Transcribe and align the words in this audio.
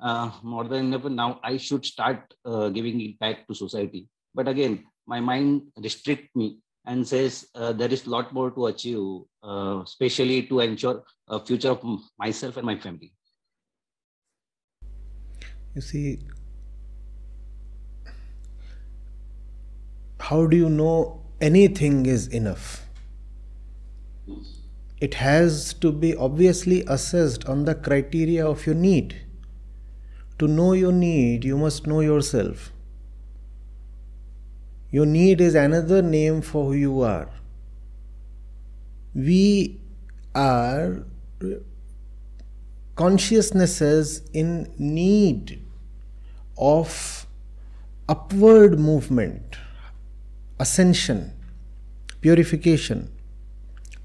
uh, 0.00 0.30
more 0.42 0.64
than 0.64 0.86
enough 0.86 1.04
now 1.04 1.40
i 1.42 1.56
should 1.56 1.84
start 1.84 2.34
uh, 2.44 2.68
giving 2.68 3.00
it 3.00 3.18
back 3.18 3.46
to 3.46 3.54
society. 3.54 4.08
But 4.34 4.48
again 4.48 4.84
my 5.06 5.20
mind 5.20 5.62
restrict 5.76 6.34
me 6.36 6.58
and 6.86 7.06
says 7.06 7.46
uh, 7.54 7.72
there 7.72 7.92
is 7.92 8.06
a 8.06 8.10
lot 8.10 8.32
more 8.32 8.50
to 8.52 8.66
achieve 8.66 8.98
especially 9.88 10.42
to 10.46 10.60
ensure 10.60 11.02
a 11.28 11.40
future 11.40 11.70
of 11.70 11.82
myself 12.18 12.56
and 12.56 12.66
my 12.66 12.76
family. 12.76 13.12
You 15.74 15.80
see 15.80 16.18
how 20.22 20.46
do 20.46 20.56
you 20.56 20.68
know 20.68 21.20
anything 21.40 22.06
is 22.06 22.28
enough? 22.28 22.86
It 25.00 25.14
has 25.14 25.74
to 25.74 25.90
be 25.90 26.14
obviously 26.14 26.84
assessed 26.86 27.44
on 27.46 27.64
the 27.64 27.74
criteria 27.74 28.46
of 28.46 28.64
your 28.64 28.76
need. 28.76 29.16
To 30.38 30.46
know 30.46 30.74
your 30.74 30.92
need, 30.92 31.44
you 31.44 31.58
must 31.58 31.88
know 31.88 31.98
yourself. 32.00 32.72
Your 34.92 35.06
need 35.06 35.40
is 35.40 35.56
another 35.56 36.02
name 36.02 36.40
for 36.40 36.66
who 36.66 36.74
you 36.74 37.00
are. 37.00 37.28
We 39.14 39.80
are 40.36 41.04
consciousnesses 42.94 44.22
in 44.32 44.72
need 44.78 45.60
of 46.56 47.26
upward 48.08 48.78
movement 48.78 49.56
ascension, 50.62 51.32
purification. 52.20 53.10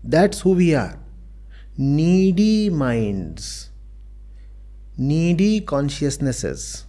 That's 0.03 0.41
who 0.41 0.51
we 0.51 0.73
are. 0.73 0.97
Needy 1.77 2.69
minds, 2.71 3.69
needy 4.97 5.61
consciousnesses. 5.61 6.85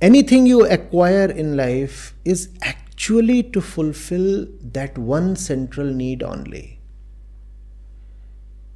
Anything 0.00 0.46
you 0.46 0.64
acquire 0.64 1.30
in 1.30 1.56
life 1.56 2.14
is 2.24 2.48
actually 2.62 3.42
to 3.42 3.60
fulfill 3.60 4.46
that 4.62 4.96
one 4.96 5.34
central 5.36 5.92
need 5.92 6.22
only. 6.22 6.80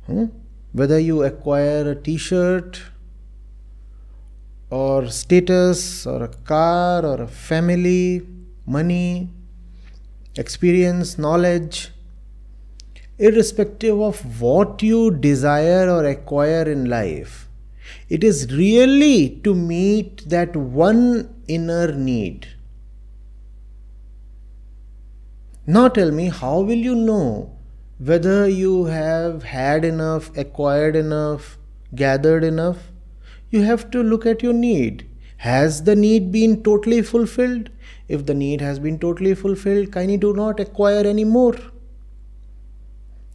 Hmm? 0.07 0.27
Whether 0.73 0.99
you 0.99 1.23
acquire 1.23 1.91
a 1.91 1.95
t 1.95 2.17
shirt, 2.17 2.83
or 4.73 5.07
status 5.09 6.07
or 6.07 6.23
a 6.25 6.29
car 6.51 7.05
or 7.05 7.21
a 7.23 7.27
family, 7.29 8.27
money, 8.65 9.29
experience, 10.37 11.19
knowledge, 11.19 11.91
irrespective 13.19 14.01
of 14.01 14.41
what 14.41 14.83
you 14.83 15.11
desire 15.11 15.91
or 15.91 16.05
acquire 16.07 16.63
in 16.63 16.87
life, 16.87 17.49
it 18.09 18.25
is 18.25 18.51
really 18.53 19.41
to 19.45 19.55
meet 19.55 20.29
that 20.31 20.57
one 20.57 21.35
inner 21.49 21.93
need. 21.93 22.49
Now 25.67 25.89
tell 25.89 26.11
me, 26.11 26.29
how 26.29 26.61
will 26.61 26.85
you 26.91 26.95
know 26.95 27.53
whether 27.99 28.49
you 28.49 28.87
have 28.87 29.43
had 29.43 29.85
enough, 29.85 30.35
acquired 30.37 30.97
enough, 30.97 31.59
gathered 31.95 32.43
enough? 32.43 32.92
You 33.53 33.63
have 33.63 33.91
to 33.93 34.03
look 34.03 34.27
at 34.27 34.43
your 34.43 34.53
need. 34.53 35.09
Has 35.37 35.85
the 35.85 35.95
need 35.95 36.33
been 36.33 36.63
totally 36.63 37.03
fulfilled? 37.03 37.71
If 38.09 38.27
the 38.27 38.35
need 38.35 38.61
has 38.61 38.79
been 38.79 38.99
totally 38.99 39.35
fulfilled, 39.35 39.93
kindly 39.93 40.17
do 40.17 40.33
not 40.33 40.59
acquire 40.59 41.07
any 41.07 41.25
more. 41.25 41.57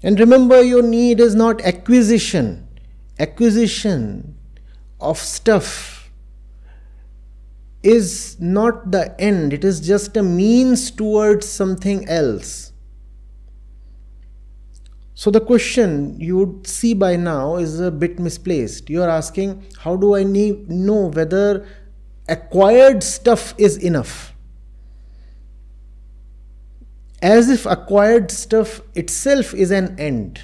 And 0.03 0.19
remember, 0.19 0.61
your 0.61 0.83
need 0.83 1.19
is 1.19 1.35
not 1.35 1.61
acquisition. 1.61 2.67
Acquisition 3.19 4.35
of 4.99 5.17
stuff 5.17 6.11
is 7.83 8.37
not 8.39 8.91
the 8.91 9.19
end, 9.19 9.53
it 9.53 9.63
is 9.63 9.79
just 9.79 10.17
a 10.17 10.23
means 10.23 10.89
towards 10.91 11.47
something 11.47 12.07
else. 12.09 12.73
So 15.17 15.31
the 15.31 15.41
question 15.41 16.15
you 16.19 16.37
would 16.37 16.67
see 16.67 16.93
by 16.93 17.15
now 17.15 17.55
is 17.55 17.79
a 17.79 17.89
bit 17.89 18.19
misplaced. 18.19 18.87
You 18.87 19.01
are 19.01 19.09
asking, 19.09 19.65
how 19.79 19.95
do 19.95 20.15
I 20.15 20.23
need, 20.23 20.69
know 20.69 21.07
whether 21.07 21.65
acquired 22.29 23.01
stuff 23.01 23.55
is 23.57 23.77
enough? 23.77 24.35
As 27.19 27.49
if 27.49 27.65
acquired 27.65 28.29
stuff 28.29 28.81
itself 28.93 29.55
is 29.55 29.71
an 29.71 29.99
end. 29.99 30.43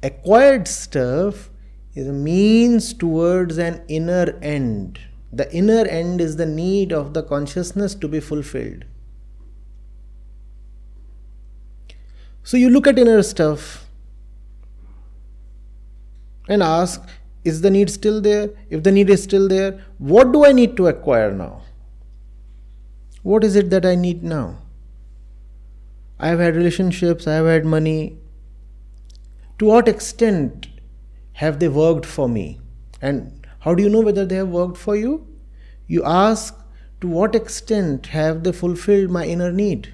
Acquired 0.00 0.68
stuff 0.68 1.50
is 1.96 2.06
a 2.06 2.12
means 2.12 2.94
towards 2.94 3.58
an 3.58 3.82
inner 3.88 4.38
end. 4.40 5.00
The 5.32 5.52
inner 5.52 5.84
end 5.86 6.20
is 6.20 6.36
the 6.36 6.46
need 6.46 6.92
of 6.92 7.14
the 7.14 7.24
consciousness 7.24 7.96
to 7.96 8.06
be 8.06 8.20
fulfilled. 8.20 8.84
So 12.44 12.56
you 12.56 12.70
look 12.70 12.86
at 12.86 12.98
inner 12.98 13.22
stuff 13.22 13.86
and 16.48 16.62
ask, 16.62 17.02
is 17.44 17.60
the 17.60 17.70
need 17.70 17.90
still 17.90 18.20
there? 18.20 18.50
If 18.68 18.82
the 18.82 18.92
need 18.92 19.10
is 19.10 19.22
still 19.22 19.48
there, 19.48 19.84
what 19.98 20.32
do 20.32 20.44
I 20.44 20.52
need 20.52 20.76
to 20.76 20.88
acquire 20.88 21.30
now? 21.32 21.62
What 23.22 23.44
is 23.44 23.54
it 23.54 23.70
that 23.70 23.86
I 23.86 23.94
need 23.94 24.22
now? 24.24 24.58
I 26.18 26.28
have 26.28 26.40
had 26.40 26.56
relationships, 26.56 27.26
I 27.26 27.34
have 27.34 27.46
had 27.46 27.64
money. 27.64 28.16
To 29.58 29.66
what 29.66 29.88
extent 29.88 30.68
have 31.34 31.58
they 31.58 31.68
worked 31.68 32.06
for 32.06 32.28
me? 32.28 32.60
And 33.00 33.46
how 33.60 33.74
do 33.74 33.82
you 33.82 33.88
know 33.88 34.00
whether 34.00 34.26
they 34.26 34.36
have 34.36 34.48
worked 34.48 34.76
for 34.76 34.96
you? 34.96 35.26
You 35.86 36.04
ask, 36.04 36.56
to 37.00 37.08
what 37.08 37.34
extent 37.34 38.06
have 38.08 38.42
they 38.42 38.52
fulfilled 38.52 39.10
my 39.10 39.24
inner 39.24 39.52
need? 39.52 39.92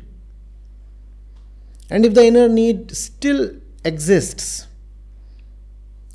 And 1.91 2.05
if 2.05 2.15
the 2.15 2.25
inner 2.27 2.49
need 2.49 2.97
still 2.97 3.51
exists, 3.85 4.67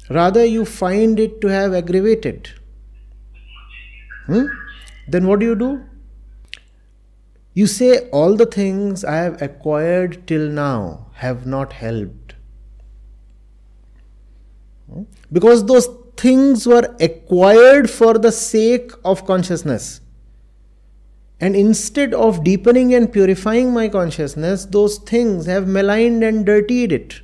rather 0.10 0.46
you 0.46 0.66
find 0.66 1.20
it 1.20 1.42
to 1.42 1.48
have 1.48 1.74
aggravated, 1.74 2.50
hmm? 4.28 4.46
then 5.08 5.28
what 5.28 5.40
do 5.40 5.46
you 5.46 5.56
do? 5.56 5.84
You 7.54 7.68
say, 7.68 8.10
All 8.10 8.36
the 8.36 8.46
things 8.46 9.04
I 9.04 9.16
have 9.16 9.42
acquired 9.42 10.28
till 10.28 10.48
now 10.50 11.08
have 11.14 11.46
not 11.46 11.74
helped. 11.74 12.36
Hmm? 14.92 15.04
Because 15.32 15.66
those 15.66 15.88
things 16.18 16.68
were 16.68 16.96
acquired 17.00 17.90
for 17.90 18.18
the 18.18 18.32
sake 18.32 18.92
of 19.04 19.26
consciousness. 19.26 20.02
And 21.44 21.58
instead 21.58 22.14
of 22.14 22.46
deepening 22.46 22.94
and 22.94 23.12
purifying 23.12 23.74
my 23.74 23.90
consciousness, 23.90 24.64
those 24.64 24.98
things 24.98 25.46
have 25.46 25.68
maligned 25.68 26.24
and 26.24 26.46
dirtied 26.46 26.94
it. 26.94 27.20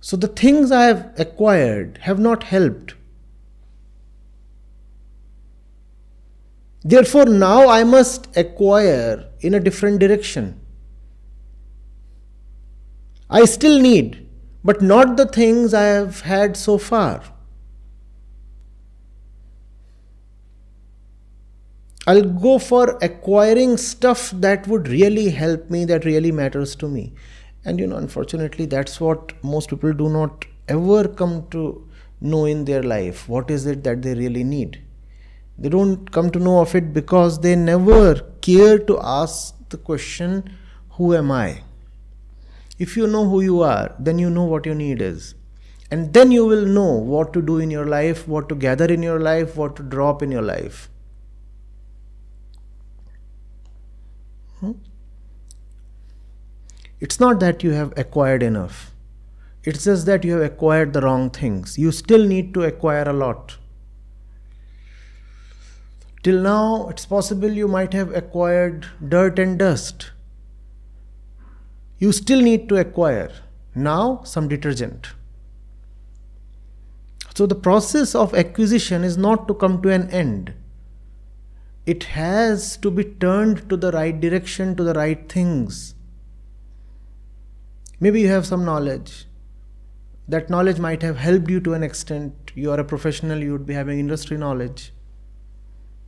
So 0.00 0.16
the 0.16 0.26
things 0.26 0.72
I 0.72 0.86
have 0.86 1.12
acquired 1.16 2.00
have 2.02 2.18
not 2.18 2.42
helped. 2.42 2.96
Therefore, 6.82 7.26
now 7.26 7.68
I 7.68 7.84
must 7.84 8.36
acquire 8.36 9.30
in 9.38 9.54
a 9.54 9.60
different 9.60 10.00
direction. 10.00 10.60
I 13.30 13.44
still 13.44 13.80
need, 13.80 14.28
but 14.64 14.82
not 14.82 15.16
the 15.16 15.26
things 15.26 15.72
I 15.72 15.84
have 15.84 16.22
had 16.22 16.56
so 16.56 16.76
far. 16.76 17.22
I'll 22.08 22.22
go 22.22 22.58
for 22.58 22.96
acquiring 23.02 23.76
stuff 23.76 24.30
that 24.30 24.66
would 24.66 24.88
really 24.88 25.28
help 25.28 25.68
me, 25.68 25.84
that 25.84 26.06
really 26.06 26.32
matters 26.32 26.74
to 26.76 26.88
me. 26.88 27.12
And 27.66 27.78
you 27.78 27.86
know, 27.86 27.96
unfortunately, 27.96 28.64
that's 28.64 28.98
what 28.98 29.34
most 29.44 29.68
people 29.68 29.92
do 29.92 30.08
not 30.08 30.46
ever 30.68 31.06
come 31.06 31.46
to 31.50 31.86
know 32.22 32.46
in 32.46 32.64
their 32.64 32.82
life. 32.82 33.28
What 33.28 33.50
is 33.50 33.66
it 33.66 33.84
that 33.84 34.00
they 34.00 34.14
really 34.14 34.42
need? 34.42 34.80
They 35.58 35.68
don't 35.68 36.10
come 36.10 36.30
to 36.30 36.38
know 36.38 36.60
of 36.60 36.74
it 36.74 36.94
because 36.94 37.40
they 37.40 37.54
never 37.54 38.14
care 38.40 38.78
to 38.78 38.98
ask 39.02 39.54
the 39.68 39.76
question, 39.76 40.50
Who 40.92 41.14
am 41.14 41.30
I? 41.30 41.62
If 42.78 42.96
you 42.96 43.06
know 43.06 43.28
who 43.28 43.42
you 43.42 43.60
are, 43.60 43.94
then 43.98 44.18
you 44.18 44.30
know 44.30 44.44
what 44.44 44.64
your 44.64 44.76
need 44.76 45.02
is. 45.02 45.34
And 45.90 46.14
then 46.14 46.32
you 46.32 46.46
will 46.46 46.64
know 46.64 46.90
what 46.92 47.34
to 47.34 47.42
do 47.42 47.58
in 47.58 47.70
your 47.70 47.86
life, 47.86 48.26
what 48.26 48.48
to 48.48 48.54
gather 48.54 48.86
in 48.86 49.02
your 49.02 49.20
life, 49.20 49.58
what 49.58 49.76
to 49.76 49.82
drop 49.82 50.22
in 50.22 50.30
your 50.30 50.48
life. 50.56 50.88
Hmm? 54.60 54.72
It's 57.00 57.20
not 57.20 57.38
that 57.40 57.62
you 57.62 57.72
have 57.72 57.92
acquired 57.96 58.42
enough. 58.42 58.92
It's 59.62 59.84
just 59.84 60.06
that 60.06 60.24
you 60.24 60.32
have 60.32 60.42
acquired 60.42 60.92
the 60.92 61.00
wrong 61.00 61.30
things. 61.30 61.78
You 61.78 61.92
still 61.92 62.26
need 62.26 62.54
to 62.54 62.62
acquire 62.62 63.04
a 63.08 63.12
lot. 63.12 63.56
Till 66.22 66.40
now, 66.40 66.88
it's 66.88 67.06
possible 67.06 67.50
you 67.50 67.68
might 67.68 67.92
have 67.92 68.14
acquired 68.14 68.86
dirt 69.08 69.38
and 69.38 69.58
dust. 69.58 70.10
You 71.98 72.12
still 72.12 72.40
need 72.40 72.68
to 72.68 72.76
acquire 72.76 73.30
now 73.74 74.22
some 74.24 74.48
detergent. 74.48 75.08
So, 77.34 77.46
the 77.46 77.54
process 77.54 78.14
of 78.14 78.34
acquisition 78.34 79.04
is 79.04 79.16
not 79.16 79.46
to 79.46 79.54
come 79.54 79.80
to 79.82 79.90
an 79.90 80.10
end, 80.10 80.54
it 81.94 82.04
has 82.14 82.76
to 82.76 82.90
be 82.90 83.04
turned 83.04 83.68
to 83.70 83.76
the 83.76 83.90
right 83.92 84.20
direction, 84.20 84.76
to 84.76 84.84
the 84.84 84.94
right 84.94 85.28
things. 85.32 85.94
Maybe 88.00 88.20
you 88.20 88.28
have 88.28 88.46
some 88.46 88.64
knowledge. 88.64 89.26
That 90.28 90.50
knowledge 90.50 90.78
might 90.78 91.02
have 91.02 91.16
helped 91.16 91.50
you 91.50 91.60
to 91.60 91.72
an 91.74 91.82
extent. 91.82 92.52
You 92.54 92.70
are 92.72 92.80
a 92.80 92.84
professional, 92.84 93.42
you 93.42 93.52
would 93.52 93.66
be 93.66 93.74
having 93.74 93.98
industry 93.98 94.36
knowledge 94.36 94.92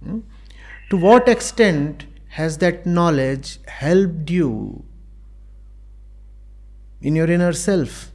Hmm? 0.03 0.21
To 0.91 0.97
what 0.97 1.29
extent 1.29 2.07
has 2.31 2.59
that 2.59 2.87
knowledge 2.87 3.59
helped 3.67 4.31
you 4.31 4.85
in 7.01 7.17
your 7.17 7.31
inner 7.31 7.53
self? 7.53 8.13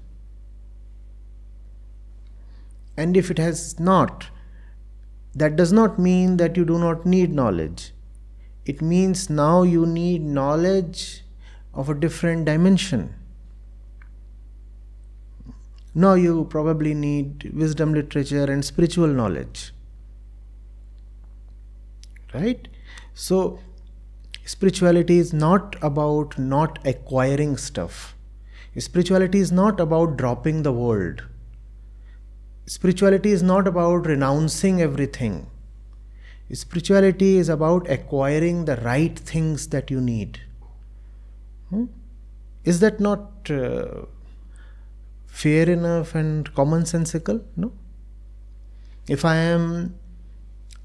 And 2.98 3.16
if 3.18 3.30
it 3.30 3.38
has 3.38 3.80
not, 3.80 4.30
that 5.36 5.56
does 5.56 5.74
not 5.74 6.00
mean 6.00 6.38
that 6.38 6.58
you 6.58 6.66
do 6.66 6.80
not 6.80 7.06
need 7.06 7.34
knowledge. 7.34 7.92
It 8.66 8.82
means 8.82 9.30
now 9.30 9.64
you 9.64 9.86
need 9.86 10.22
knowledge 10.24 11.24
of 11.74 11.90
a 11.90 11.94
different 11.94 12.46
dimension. 12.46 13.14
Now 15.94 16.14
you 16.14 16.46
probably 16.50 16.94
need 16.94 17.52
wisdom 17.54 17.94
literature 17.94 18.46
and 18.52 18.64
spiritual 18.66 19.08
knowledge 19.08 19.72
right 22.36 22.68
so 23.14 23.60
spirituality 24.54 25.18
is 25.26 25.31
not 25.34 25.78
about 25.90 26.38
not 26.38 26.80
acquiring 26.94 27.56
stuff 27.66 28.02
spirituality 28.88 29.40
is 29.46 29.52
not 29.60 29.80
about 29.86 30.18
dropping 30.18 30.64
the 30.64 30.74
world 30.80 31.24
spirituality 32.66 33.32
is 33.32 33.44
not 33.44 33.68
about 33.68 34.06
renouncing 34.06 34.82
everything 34.82 35.48
spirituality 36.54 37.38
is 37.38 37.50
about 37.50 37.90
acquiring 37.90 38.66
the 38.66 38.76
right 38.78 39.20
things 39.20 39.68
that 39.68 39.90
you 39.92 40.00
need 40.00 40.40
hmm? 41.70 41.86
is 42.64 42.80
that 42.80 43.00
not 43.00 43.50
uh, 43.50 44.06
fair 45.26 45.70
enough 45.70 46.14
and 46.16 46.54
commonsensical 46.54 47.42
no 47.56 47.72
if 49.08 49.26
i 49.26 49.36
am 49.36 49.96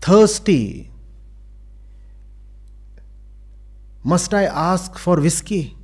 thirsty 0.00 0.90
must 4.02 4.32
I 4.32 4.44
ask 4.44 4.98
for 4.98 5.20
whiskey? 5.20 5.76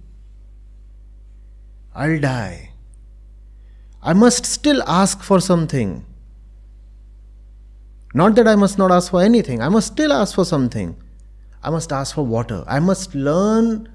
I'll 1.94 2.18
die. 2.18 2.70
I 4.06 4.12
must 4.12 4.46
still 4.46 4.82
ask 4.86 5.22
for 5.24 5.40
something. 5.40 6.06
Not 8.14 8.36
that 8.36 8.46
I 8.46 8.54
must 8.54 8.78
not 8.78 8.92
ask 8.92 9.10
for 9.10 9.20
anything, 9.20 9.60
I 9.60 9.68
must 9.68 9.88
still 9.88 10.12
ask 10.12 10.36
for 10.36 10.44
something. 10.44 10.96
I 11.60 11.70
must 11.70 11.92
ask 11.92 12.14
for 12.14 12.24
water. 12.24 12.62
I 12.68 12.78
must 12.78 13.16
learn 13.16 13.88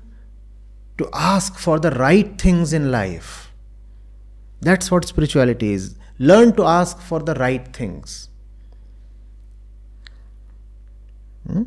to 0.98 1.10
ask 1.14 1.58
for 1.58 1.80
the 1.80 1.92
right 1.92 2.38
things 2.40 2.74
in 2.74 2.92
life. 2.92 3.54
That's 4.60 4.92
what 4.92 5.06
spirituality 5.06 5.72
is. 5.72 5.96
Learn 6.20 6.54
to 6.58 6.66
ask 6.66 7.00
for 7.00 7.22
the 7.22 7.34
right 7.36 7.74
things. 7.74 8.28
Hmm? 11.48 11.64